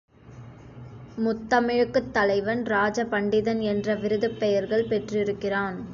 முத்தமிழுக்குத் 1.17 2.11
தலைவன் 2.11 2.65
ராஜ 2.65 3.03
பண்டிதன் 3.03 3.59
என்ற 3.59 3.95
விருதுப் 3.95 4.39
பெயர்கள் 4.39 4.87
பெற்றிருக்கிறான். 4.87 5.89